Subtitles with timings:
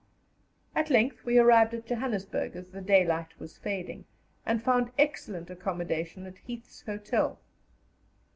[0.75, 4.05] At length we arrived at Johannesburg as the daylight was fading,
[4.47, 7.39] and found excellent accommodation at Heath's Hotel.